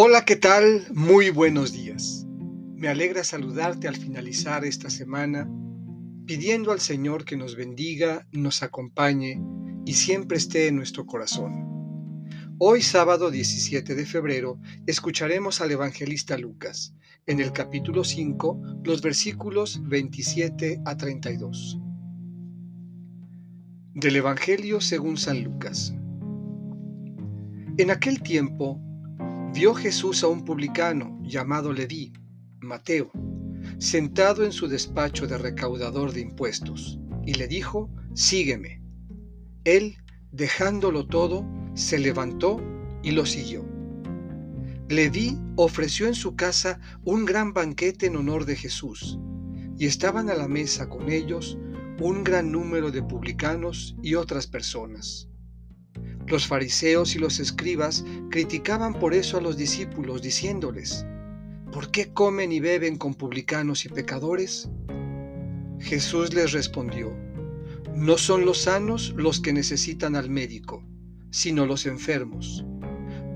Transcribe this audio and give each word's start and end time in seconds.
Hola, 0.00 0.24
¿qué 0.24 0.36
tal? 0.36 0.86
Muy 0.94 1.30
buenos 1.30 1.72
días. 1.72 2.24
Me 2.76 2.86
alegra 2.86 3.24
saludarte 3.24 3.88
al 3.88 3.96
finalizar 3.96 4.64
esta 4.64 4.90
semana, 4.90 5.50
pidiendo 6.24 6.70
al 6.70 6.78
Señor 6.78 7.24
que 7.24 7.36
nos 7.36 7.56
bendiga, 7.56 8.24
nos 8.30 8.62
acompañe 8.62 9.42
y 9.84 9.94
siempre 9.94 10.38
esté 10.38 10.68
en 10.68 10.76
nuestro 10.76 11.04
corazón. 11.04 11.64
Hoy 12.58 12.80
sábado 12.80 13.32
17 13.32 13.96
de 13.96 14.06
febrero 14.06 14.60
escucharemos 14.86 15.60
al 15.60 15.72
evangelista 15.72 16.38
Lucas 16.38 16.94
en 17.26 17.40
el 17.40 17.50
capítulo 17.50 18.04
5, 18.04 18.82
los 18.84 19.02
versículos 19.02 19.82
27 19.82 20.80
a 20.84 20.96
32. 20.96 21.80
Del 23.94 24.14
Evangelio 24.14 24.80
según 24.80 25.16
San 25.16 25.42
Lucas. 25.42 25.92
En 27.78 27.90
aquel 27.90 28.22
tiempo, 28.22 28.80
vio 29.52 29.74
Jesús 29.74 30.22
a 30.22 30.28
un 30.28 30.44
publicano 30.44 31.18
llamado 31.22 31.72
Leví, 31.72 32.12
Mateo, 32.60 33.10
sentado 33.78 34.44
en 34.44 34.52
su 34.52 34.68
despacho 34.68 35.26
de 35.26 35.38
recaudador 35.38 36.12
de 36.12 36.20
impuestos, 36.20 36.98
y 37.24 37.34
le 37.34 37.48
dijo, 37.48 37.90
Sígueme. 38.14 38.82
Él, 39.64 39.96
dejándolo 40.32 41.06
todo, 41.06 41.46
se 41.74 41.98
levantó 41.98 42.60
y 43.02 43.12
lo 43.12 43.26
siguió. 43.26 43.64
Leví 44.88 45.38
ofreció 45.56 46.06
en 46.06 46.14
su 46.14 46.34
casa 46.34 46.80
un 47.04 47.24
gran 47.24 47.52
banquete 47.52 48.06
en 48.06 48.16
honor 48.16 48.44
de 48.44 48.56
Jesús, 48.56 49.18
y 49.78 49.86
estaban 49.86 50.30
a 50.30 50.34
la 50.34 50.48
mesa 50.48 50.88
con 50.88 51.10
ellos 51.10 51.58
un 52.00 52.22
gran 52.22 52.52
número 52.52 52.90
de 52.90 53.02
publicanos 53.02 53.96
y 54.02 54.14
otras 54.14 54.46
personas. 54.46 55.28
Los 56.28 56.46
fariseos 56.46 57.14
y 57.14 57.18
los 57.18 57.40
escribas 57.40 58.04
criticaban 58.30 58.92
por 58.92 59.14
eso 59.14 59.38
a 59.38 59.40
los 59.40 59.56
discípulos, 59.56 60.20
diciéndoles, 60.20 61.06
¿por 61.72 61.90
qué 61.90 62.12
comen 62.12 62.52
y 62.52 62.60
beben 62.60 62.98
con 62.98 63.14
publicanos 63.14 63.86
y 63.86 63.88
pecadores? 63.88 64.68
Jesús 65.80 66.34
les 66.34 66.52
respondió, 66.52 67.16
no 67.94 68.18
son 68.18 68.44
los 68.44 68.62
sanos 68.62 69.14
los 69.16 69.40
que 69.40 69.52
necesitan 69.52 70.16
al 70.16 70.28
médico, 70.28 70.84
sino 71.30 71.66
los 71.66 71.86
enfermos. 71.86 72.64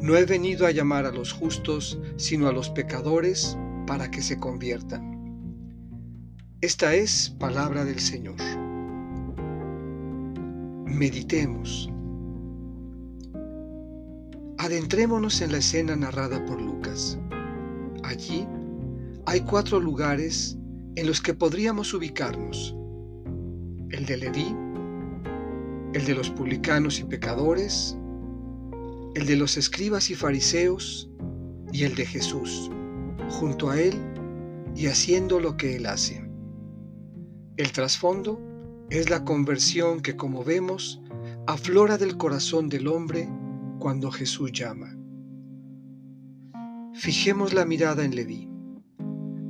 No 0.00 0.16
he 0.16 0.24
venido 0.24 0.66
a 0.66 0.70
llamar 0.70 1.06
a 1.06 1.12
los 1.12 1.32
justos, 1.32 1.98
sino 2.16 2.48
a 2.48 2.52
los 2.52 2.70
pecadores, 2.70 3.56
para 3.86 4.10
que 4.10 4.22
se 4.22 4.38
conviertan. 4.38 5.12
Esta 6.60 6.94
es 6.94 7.30
palabra 7.38 7.84
del 7.84 7.98
Señor. 8.00 8.36
Meditemos. 10.86 11.91
Adentrémonos 14.62 15.40
en 15.40 15.50
la 15.50 15.58
escena 15.58 15.96
narrada 15.96 16.46
por 16.46 16.62
Lucas. 16.62 17.18
Allí 18.04 18.46
hay 19.26 19.40
cuatro 19.40 19.80
lugares 19.80 20.56
en 20.94 21.08
los 21.08 21.20
que 21.20 21.34
podríamos 21.34 21.92
ubicarnos. 21.92 22.72
El 23.90 24.06
de 24.06 24.18
Leví, 24.18 24.54
el 25.94 26.04
de 26.04 26.14
los 26.14 26.30
publicanos 26.30 27.00
y 27.00 27.02
pecadores, 27.02 27.98
el 29.16 29.26
de 29.26 29.34
los 29.34 29.56
escribas 29.56 30.10
y 30.10 30.14
fariseos 30.14 31.10
y 31.72 31.82
el 31.82 31.96
de 31.96 32.06
Jesús, 32.06 32.70
junto 33.30 33.68
a 33.68 33.80
Él 33.80 34.00
y 34.76 34.86
haciendo 34.86 35.40
lo 35.40 35.56
que 35.56 35.74
Él 35.74 35.86
hace. 35.86 36.24
El 37.56 37.72
trasfondo 37.72 38.40
es 38.90 39.10
la 39.10 39.24
conversión 39.24 40.02
que, 40.02 40.14
como 40.14 40.44
vemos, 40.44 41.00
aflora 41.48 41.98
del 41.98 42.16
corazón 42.16 42.68
del 42.68 42.86
hombre 42.86 43.28
cuando 43.82 44.12
Jesús 44.12 44.52
llama. 44.52 44.96
Fijemos 46.94 47.52
la 47.52 47.64
mirada 47.64 48.04
en 48.04 48.14
Leví. 48.14 48.48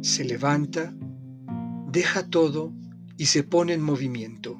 Se 0.00 0.24
levanta, 0.24 0.96
deja 1.88 2.30
todo 2.30 2.72
y 3.18 3.26
se 3.26 3.42
pone 3.42 3.74
en 3.74 3.82
movimiento. 3.82 4.58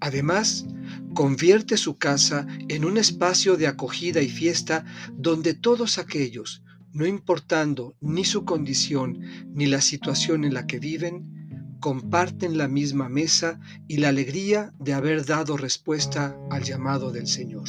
Además, 0.00 0.66
convierte 1.14 1.76
su 1.76 1.96
casa 1.96 2.48
en 2.68 2.84
un 2.84 2.98
espacio 2.98 3.56
de 3.56 3.68
acogida 3.68 4.20
y 4.20 4.28
fiesta 4.28 4.84
donde 5.12 5.54
todos 5.54 5.98
aquellos, 5.98 6.64
no 6.92 7.06
importando 7.06 7.94
ni 8.00 8.24
su 8.24 8.44
condición 8.44 9.20
ni 9.54 9.66
la 9.66 9.80
situación 9.80 10.44
en 10.44 10.54
la 10.54 10.66
que 10.66 10.80
viven, 10.80 11.78
comparten 11.78 12.58
la 12.58 12.66
misma 12.66 13.08
mesa 13.08 13.60
y 13.86 13.98
la 13.98 14.08
alegría 14.08 14.72
de 14.80 14.94
haber 14.94 15.24
dado 15.24 15.56
respuesta 15.56 16.36
al 16.50 16.64
llamado 16.64 17.12
del 17.12 17.28
Señor. 17.28 17.68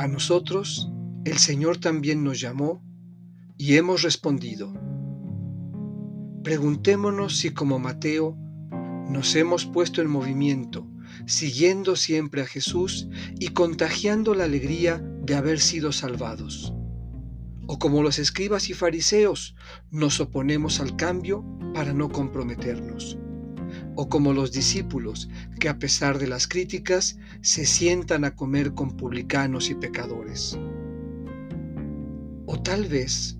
A 0.00 0.08
nosotros 0.08 0.90
el 1.26 1.36
Señor 1.36 1.76
también 1.76 2.24
nos 2.24 2.40
llamó 2.40 2.82
y 3.58 3.76
hemos 3.76 4.00
respondido. 4.00 4.72
Preguntémonos 6.42 7.36
si 7.36 7.50
como 7.50 7.78
Mateo 7.78 8.34
nos 9.10 9.36
hemos 9.36 9.66
puesto 9.66 10.00
en 10.00 10.08
movimiento, 10.08 10.88
siguiendo 11.26 11.96
siempre 11.96 12.40
a 12.40 12.46
Jesús 12.46 13.10
y 13.38 13.48
contagiando 13.48 14.34
la 14.34 14.44
alegría 14.44 15.04
de 15.22 15.34
haber 15.34 15.60
sido 15.60 15.92
salvados. 15.92 16.72
O 17.66 17.78
como 17.78 18.02
los 18.02 18.18
escribas 18.18 18.70
y 18.70 18.72
fariseos, 18.72 19.54
nos 19.90 20.18
oponemos 20.18 20.80
al 20.80 20.96
cambio 20.96 21.44
para 21.74 21.92
no 21.92 22.08
comprometernos 22.08 23.18
o 24.00 24.08
como 24.08 24.32
los 24.32 24.50
discípulos 24.50 25.28
que 25.58 25.68
a 25.68 25.78
pesar 25.78 26.18
de 26.18 26.26
las 26.26 26.48
críticas 26.48 27.18
se 27.42 27.66
sientan 27.66 28.24
a 28.24 28.34
comer 28.34 28.72
con 28.72 28.96
publicanos 28.96 29.68
y 29.68 29.74
pecadores. 29.74 30.58
O 32.46 32.62
tal 32.62 32.86
vez 32.86 33.36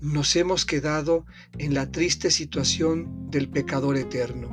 nos 0.00 0.36
hemos 0.36 0.64
quedado 0.64 1.26
en 1.58 1.74
la 1.74 1.90
triste 1.90 2.30
situación 2.30 3.28
del 3.32 3.48
pecador 3.48 3.96
eterno, 3.96 4.48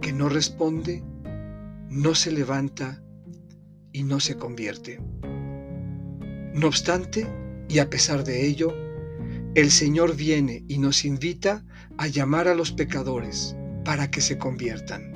que 0.00 0.12
no 0.12 0.28
responde, 0.28 1.04
no 1.88 2.16
se 2.16 2.32
levanta 2.32 3.04
y 3.92 4.02
no 4.02 4.18
se 4.18 4.34
convierte. 4.34 4.98
No 6.54 6.66
obstante, 6.66 7.32
y 7.68 7.78
a 7.78 7.88
pesar 7.88 8.24
de 8.24 8.48
ello, 8.48 8.74
el 9.54 9.70
Señor 9.70 10.16
viene 10.16 10.64
y 10.66 10.78
nos 10.78 11.04
invita 11.04 11.64
a 11.98 12.08
llamar 12.08 12.48
a 12.48 12.56
los 12.56 12.72
pecadores 12.72 13.54
para 13.84 14.10
que 14.10 14.20
se 14.20 14.38
conviertan. 14.38 15.12